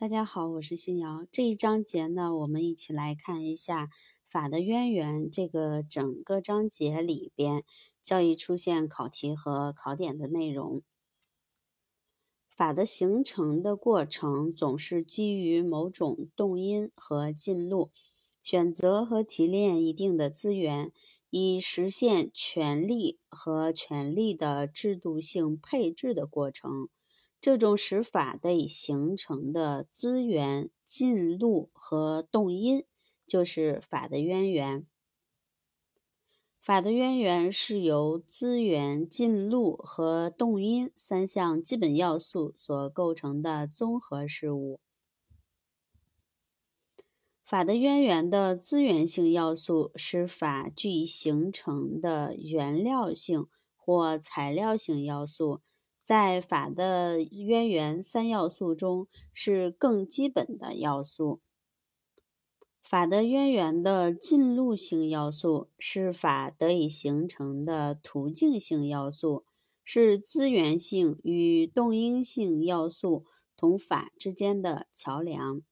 [0.00, 1.26] 大家好，我是新瑶。
[1.30, 3.90] 这一章节呢，我们一起来看一下
[4.30, 5.30] 法的渊源。
[5.30, 7.64] 这个整个章节里边，
[8.02, 10.80] 教育出现考题和考点的内容。
[12.48, 17.90] 法的形成的过程总是基于某种动因和进路，
[18.42, 20.90] 选择和提炼一定的资源，
[21.28, 26.88] 以实现权利和权利的制度性配置的过程。
[27.40, 32.84] 这种使法得以形成的资源、进路和动因，
[33.26, 34.86] 就是法的渊源。
[36.60, 44.78] 法的渊源是由资源、进路和动因三项基本要素所构成的综合事物。
[47.42, 55.62] 法的渊源的资源性要素是法具以形成的原料性或材料性要素。
[56.02, 61.40] 在法的渊源三要素中，是更基本的要素。
[62.82, 69.44] 法的渊源的进路性要素是法得以形成的途径性要素，
[69.84, 73.24] 是资源性与动因性要素
[73.56, 75.62] 同法之间的桥梁。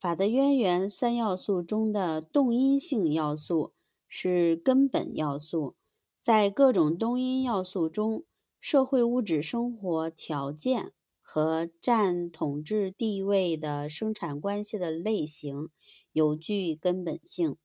[0.00, 3.72] 法的渊源三要素中的动因性要素
[4.08, 5.76] 是根本要素，
[6.18, 8.24] 在各种动因要素中。
[8.62, 15.70] 社会物质生活条件和占统治地位的生产关系的类型
[16.12, 17.56] 有具根本性。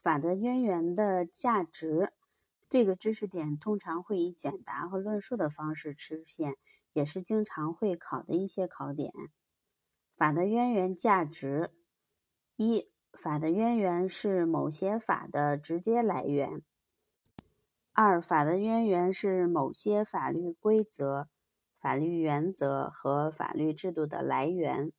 [0.00, 2.12] 法的渊源的价值，
[2.68, 6.54] 这个知识点通常会以简答和论述的方式出现，
[6.92, 9.12] 也是经常会考的一些考点。
[10.16, 11.72] 法的渊源价值：
[12.54, 16.62] 一、法的渊源是某些法的直接来源。
[17.94, 21.28] 二、法的渊源是某些法律规则、
[21.78, 24.92] 法律原则和法律制度的来源。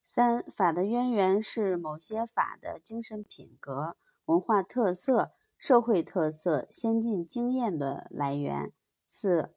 [0.00, 8.72] 三、法的渊源是某些法的精神品格、文化特色、社会特色、先进经验的来源。
[9.04, 9.52] 四、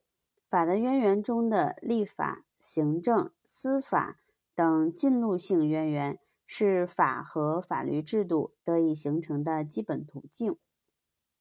[0.50, 4.18] 法的渊源中的立法、行政、司法
[4.56, 10.58] 等进路性渊源是法和法律制度得以形成的基本途径。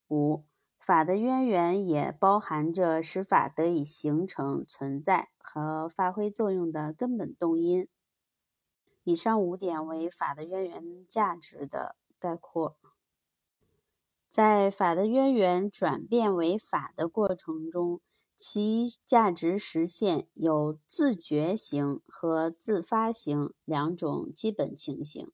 [0.09, 0.45] 五。
[0.87, 7.89] 法的渊源也包含着使法得以形成、存在和发挥作用的根本动因。
[9.03, 12.77] 以上五点为法的渊源价值的概括。
[14.31, 18.01] 在法的渊源转变为法的过程中，
[18.37, 25.33] 其价值实现有自觉型和自发型两种基本情形。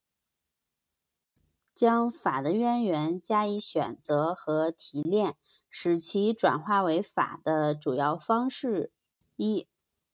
[1.75, 5.37] 将法的渊源加以选择和提炼，
[5.71, 8.93] 使其转化为法的主要方式：
[9.37, 9.67] 一、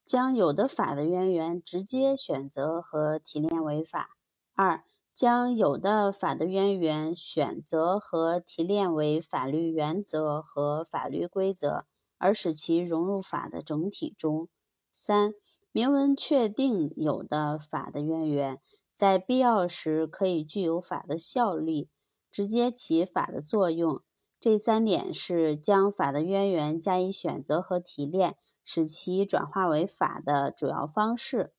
[0.05, 4.11] 将有的法的渊源直接选择和提炼为法；
[4.55, 4.83] 二、
[5.13, 11.85] 将有的法的渊源选择和提炼为法律原则和法律规则，
[12.17, 14.47] 而使其融入法的整体中；
[14.93, 15.33] 三、
[15.73, 18.61] 明文确定有的法的渊源。
[18.99, 21.87] 在必要时，可以具有法的效力，
[22.29, 24.01] 直接起法的作用。
[24.41, 31.53] 这三点是将法的渊源加以选择和提炼，使其转化为法的主要方式。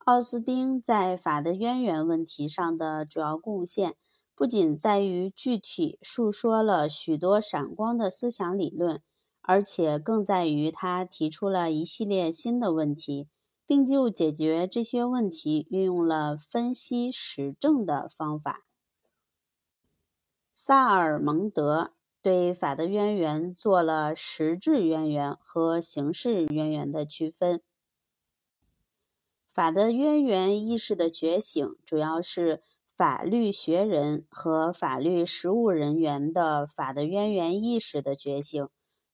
[0.00, 3.94] 奥斯丁在法的渊源问题上的主要贡献，
[4.34, 9.00] 不仅在于具体述说了许多闪光的思想理论，
[9.40, 13.30] 而且更在于他提出了一系列新的问题。
[13.68, 18.64] 并就解决这些问题运用了分析实证的方法。
[20.54, 21.92] 萨尔蒙德
[22.22, 27.62] 对法的渊源做了实质渊源和形式渊源的区分。
[29.52, 32.62] 法的渊源意识的觉醒，主要是
[32.96, 38.66] 法律学人和法律实务人员的法的渊源意识的觉醒。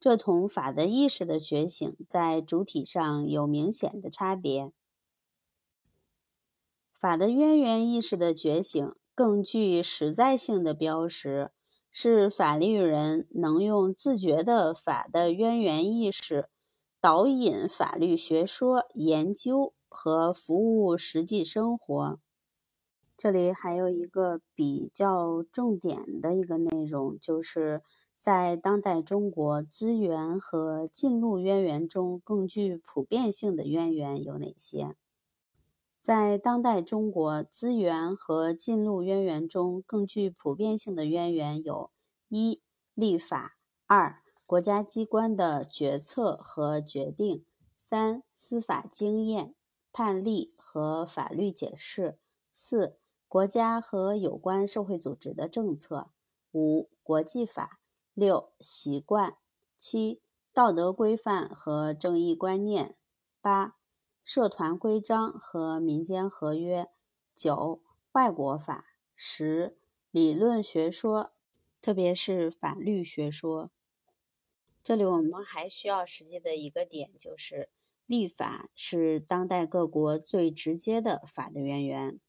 [0.04, 4.70] 这同法的意识的觉醒在主体上有明显的差别。
[6.92, 11.52] 法的渊源意识的觉醒更具实在性的标识，
[11.90, 16.50] 是法律人能用自觉的法的渊源意识
[17.00, 22.20] 导引法律学说研究和服务实际生活。
[23.16, 27.82] 这里还有一个比较重点的一个内容，就是。
[28.24, 34.96] 在当代中国，资源和进路渊源中更具普遍性的渊源有哪些？
[36.00, 41.90] 在当代中国，资源和进路渊源中更具普遍性的渊源有：
[42.30, 42.62] 一、
[42.94, 47.44] 立法；二、国家机关的决策和决定；
[47.76, 49.54] 三、司法经验、
[49.92, 52.16] 判例和法律解释；
[52.50, 52.96] 四、
[53.28, 56.08] 国家和有关社会组织的政策；
[56.52, 57.83] 五、国际法；
[58.14, 59.38] 六、习惯；
[59.76, 60.22] 七、
[60.52, 62.94] 道德规范和正义观念；
[63.40, 63.76] 八、
[64.22, 66.84] 社团规章和民间合约；
[67.34, 67.82] 九、
[68.12, 68.84] 外国法；
[69.16, 69.76] 十、
[70.12, 71.32] 理论学说，
[71.80, 73.70] 特别是法律学说。
[74.82, 77.70] 这里我们还需要实际的一个点，就是
[78.06, 82.20] 立法是当代各国最直接的法的渊源。